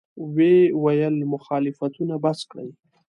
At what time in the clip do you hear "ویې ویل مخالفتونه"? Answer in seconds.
0.35-2.13